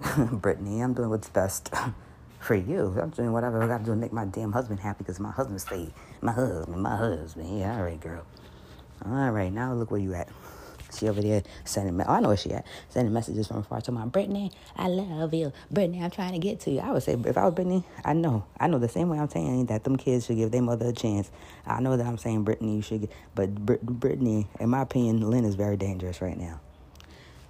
[0.32, 1.72] Brittany, I'm doing what's best
[2.40, 2.98] for you.
[3.00, 5.32] I'm doing whatever I got to do to make my damn husband happy because my
[5.32, 5.92] husband stayed.
[6.22, 7.58] My husband, my husband.
[7.60, 8.24] Yeah, all right, girl.
[9.04, 10.28] All right, now look where you at.
[10.96, 13.80] She over there sending, me- oh, I know where she at, sending messages from afar
[13.82, 15.52] to my Britney, I love you.
[15.72, 16.80] Britney, I'm trying to get to you.
[16.80, 18.44] I would say, if I was Britney, I know.
[18.60, 20.92] I know the same way I'm saying that them kids should give their mother a
[20.92, 21.30] chance.
[21.66, 25.28] I know that I'm saying Britney, you should get, but Brit- Britney, in my opinion,
[25.30, 26.60] Lynne is very dangerous right now.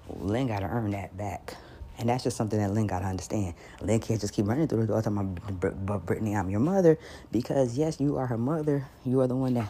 [0.08, 1.56] Lynne got to earn that back.
[1.98, 3.54] And that's just something that Lynne got to understand.
[3.80, 6.98] Lynne can't just keep running through the door talking about, Britney, I'm your mother.
[7.30, 8.88] Because, yes, you are her mother.
[9.04, 9.68] You are the one that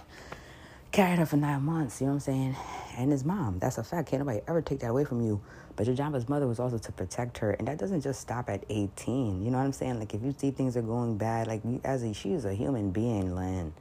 [0.93, 2.57] carried her for nine months, you know what I'm saying?
[2.99, 3.59] And his mom.
[3.59, 4.11] That's a fact.
[4.11, 5.41] Can't nobody ever take that away from you.
[5.75, 7.53] But your job as mother was also to protect her.
[7.53, 9.43] And that doesn't just stop at 18.
[9.43, 9.99] You know what I'm saying?
[9.99, 13.35] Like, if you see things are going bad, like, as a, she's a human being,
[13.35, 13.73] Lynne.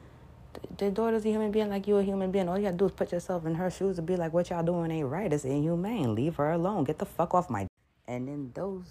[0.77, 2.47] The daughter's a human being like you a human being.
[2.49, 4.63] All you gotta do is put yourself in her shoes and be like, what y'all
[4.63, 5.31] doing ain't right.
[5.31, 6.15] It's inhumane.
[6.15, 6.83] Leave her alone.
[6.85, 7.67] Get the fuck off my.
[8.07, 8.85] And in those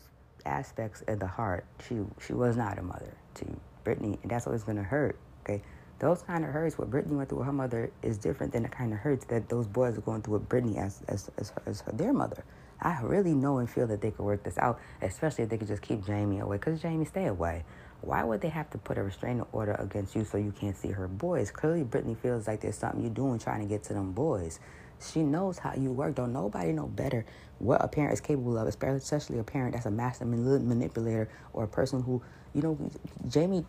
[0.46, 3.44] aspects of the heart, she she was not a mother to
[3.84, 5.18] Britney, and that's always gonna hurt.
[5.42, 5.62] Okay,
[6.00, 8.68] those kind of hurts, what Britney went through with her mother, is different than the
[8.68, 11.62] kind of hurts that those boys are going through with Britney as as as, her,
[11.66, 12.42] as her, their mother.
[12.82, 15.68] I really know and feel that they could work this out, especially if they could
[15.68, 16.56] just keep Jamie away.
[16.56, 17.64] Cause Jamie, stay away.
[18.00, 20.88] Why would they have to put a restraining order against you so you can't see
[20.88, 21.50] her boys?
[21.50, 24.58] Clearly, Britney feels like there's something you're doing trying to get to them boys.
[25.12, 26.14] She knows how you work.
[26.14, 27.26] Don't nobody know better
[27.58, 31.68] what a parent is capable of, especially a parent that's a master manipulator or a
[31.68, 32.22] person who,
[32.54, 32.78] you know,
[33.28, 33.66] Jamie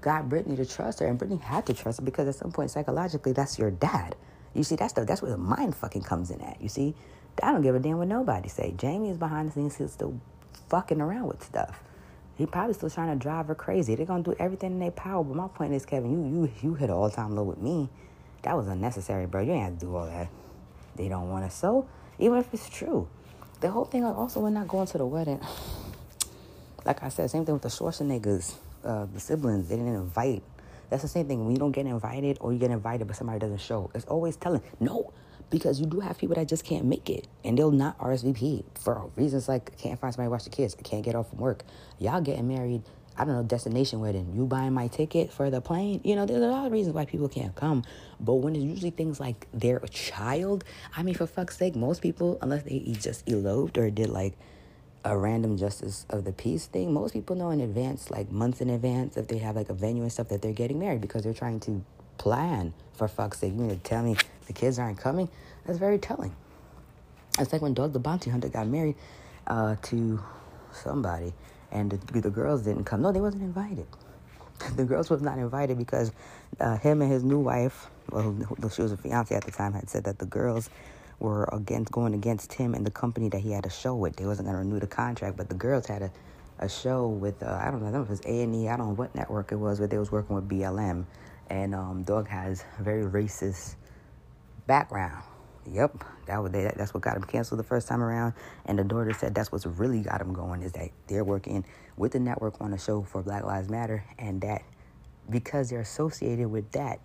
[0.00, 2.70] got Britney to trust her, and Britney had to trust her because at some point
[2.70, 4.16] psychologically, that's your dad.
[4.54, 6.60] You see, that's the, that's where the mind fucking comes in at.
[6.60, 6.94] You see,
[7.42, 8.74] I don't give a damn what nobody say.
[8.76, 10.20] Jamie is behind the scenes, he's still
[10.68, 11.82] fucking around with stuff.
[12.36, 13.96] He probably still trying to drive her crazy.
[13.96, 15.24] They're gonna do everything in their power.
[15.24, 17.88] But my point is, Kevin, you you you hit all time low with me.
[18.42, 19.42] That was unnecessary, bro.
[19.42, 20.28] You ain't have to do all that.
[20.94, 21.56] They don't want to.
[21.56, 21.88] So
[22.20, 23.08] even if it's true,
[23.60, 25.40] the whole thing also we're not going to the wedding.
[26.84, 29.68] Like I said, same thing with the Schwarzeneggers, uh, the siblings.
[29.68, 30.42] They didn't invite.
[30.90, 31.44] That's the same thing.
[31.44, 34.36] When you don't get invited or you get invited but somebody doesn't show, it's always
[34.36, 35.12] telling no,
[35.50, 39.10] because you do have people that just can't make it and they'll not RSVP for
[39.16, 41.64] reasons like can't find somebody to watch the kids, I can't get off from work.
[41.98, 42.82] Y'all getting married.
[43.20, 44.32] I don't know, destination wedding.
[44.32, 46.00] You buying my ticket for the plane.
[46.04, 47.82] You know, there's a lot of reasons why people can't come.
[48.20, 50.62] But when it's usually things like they're a child,
[50.96, 54.34] I mean, for fuck's sake, most people, unless they just eloped or did like
[55.04, 58.70] a random justice of the peace thing, most people know in advance, like months in
[58.70, 61.34] advance, if they have like a venue and stuff that they're getting married because they're
[61.34, 61.84] trying to
[62.18, 63.52] plan for fuck's sake.
[63.52, 65.28] You mean to tell me the kids aren't coming?
[65.66, 66.34] That's very telling.
[67.38, 68.96] It's like when Dog the Bounty Hunter got married
[69.46, 70.20] uh, to
[70.72, 71.32] somebody
[71.70, 73.02] and the, the girls didn't come.
[73.02, 73.86] No, they wasn't invited.
[74.74, 76.10] The girls was not invited because
[76.58, 78.34] uh, him and his new wife, well,
[78.74, 80.68] she was a fiance at the time, had said that the girls
[81.18, 84.16] were against going against him and the company that he had a show with.
[84.16, 86.10] They wasn't to renew the contract, but the girls had a,
[86.58, 88.54] a show with uh, I don't know, I don't know if it was A and
[88.54, 91.04] E, I don't know what network it was, but they was working with BLM,
[91.50, 93.74] and um, has a very racist
[94.66, 95.22] background.
[95.66, 98.32] Yep, that was that, that's what got him canceled the first time around.
[98.64, 101.64] And the daughter said that's what's really got him going is that they're working
[101.96, 104.62] with the network on a show for Black Lives Matter, and that
[105.28, 107.00] because they're associated with that,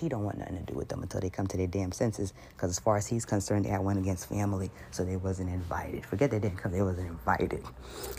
[0.00, 2.32] he don't want nothing to do with them until they come to their damn senses.
[2.50, 6.04] Because as far as he's concerned, they had one against family, so they wasn't invited.
[6.04, 7.62] Forget they didn't come; they wasn't invited.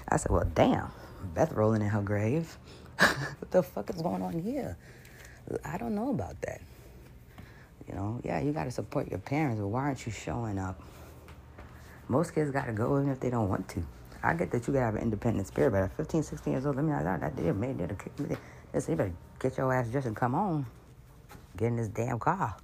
[0.10, 0.92] I said, well, damn,
[1.34, 2.58] Beth rolling in her grave.
[2.98, 4.78] what the fuck is going on here?
[5.64, 6.62] I don't know about that.
[7.88, 10.82] You know, yeah, you got to support your parents, but why aren't you showing up?
[12.08, 13.84] Most kids got to go even if they don't want to.
[14.24, 16.66] I get that you got to have an independent spirit, but at 15, 16 years
[16.66, 18.38] old, let me know that they're made, the,
[18.74, 20.66] they better get your ass dressed and come on.
[21.58, 22.58] Get in this damn car.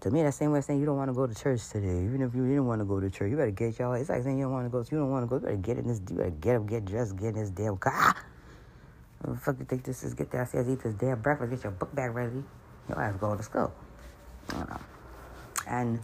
[0.00, 2.04] To me, that's the same way saying you don't want to go to church today.
[2.04, 3.96] Even if you didn't want to go to church, you better get your.
[3.96, 4.78] It's like saying you don't want to go.
[4.78, 5.36] You don't want to go.
[5.36, 6.00] You better get in this.
[6.10, 8.14] You better get up, get dressed, get in this damn car.
[9.20, 10.14] What the fuck you think this is?
[10.14, 12.42] Get downstairs, eat this damn breakfast, get your book bag ready.
[12.88, 13.72] Your ass go to school.
[15.68, 16.00] And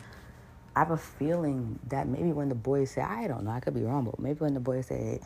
[0.77, 3.75] I have a feeling that maybe when the boys say, I don't know, I could
[3.75, 5.19] be wrong, but maybe when the boys say,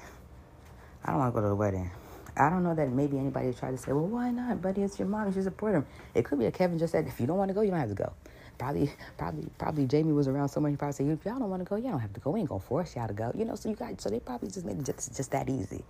[1.05, 1.91] I don't want to go to the wedding.
[2.37, 4.83] I don't know that maybe anybody tried to say, well, why not, buddy?
[4.83, 5.27] It's your mom.
[5.27, 5.87] You should support him.
[6.15, 7.81] It could be that Kevin just said, if you don't want to go, you don't
[7.81, 8.13] have to go.
[8.59, 10.73] Probably, probably, probably Jamie was around someone.
[10.73, 12.31] He probably said, if y'all don't want to go, you don't have to go.
[12.31, 13.33] We ain't gonna force y'all to go.
[13.35, 15.85] You know, so you guys, so they probably just made it just, just that easy.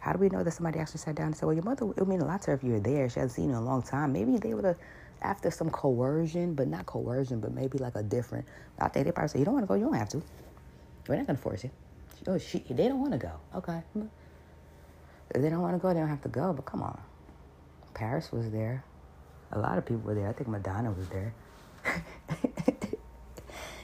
[0.00, 1.98] How do we know that somebody actually sat down and said, well, your mother, it
[1.98, 3.08] would mean a lot to her if you were there.
[3.08, 4.12] She hasn't seen you in a long time.
[4.12, 4.76] Maybe they would have
[5.22, 8.46] after some coercion, but not coercion, but maybe like a different.
[8.78, 10.22] I think they probably say, you don't want to go, you don't have to.
[11.08, 11.70] We're not gonna force you.
[12.26, 13.32] Oh, she, they don't want to go.
[13.54, 13.82] Okay.
[15.34, 16.52] If they don't want to go, they don't have to go.
[16.52, 16.98] But come on.
[17.94, 18.84] Paris was there.
[19.52, 20.28] A lot of people were there.
[20.28, 21.34] I think Madonna was there.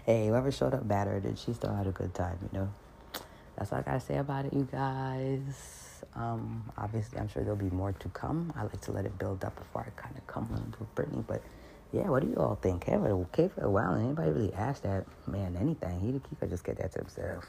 [0.07, 2.69] hey, whoever showed up better, then she still had a good time, you know?
[3.57, 6.05] That's all I gotta say about it, you guys.
[6.15, 8.53] Um, obviously, I'm sure there'll be more to come.
[8.57, 11.25] I like to let it build up before I kind of come on with Britney.
[11.27, 11.43] But
[11.93, 12.85] yeah, what do you all think?
[12.85, 16.01] Kevin, Kevin, wow, anybody really asked that man anything?
[16.01, 17.47] He, he could just get that to himself.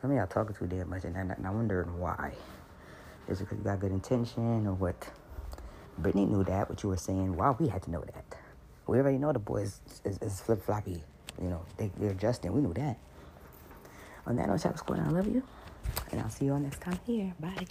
[0.00, 2.32] Some of y'all talking too damn much, and I'm wondering why.
[3.28, 5.10] Is it because you got good intention or what?
[6.00, 7.36] Britney knew that, what you were saying.
[7.36, 8.24] Wow, we had to know that.
[8.86, 11.02] We already know the boys is, is flip floppy.
[11.40, 12.52] You know, they, they're adjusting.
[12.52, 12.98] We knew that.
[14.26, 15.42] On that note, Chapter Squad, I love you.
[16.10, 17.34] And I'll see you all next time here.
[17.40, 17.66] Bye.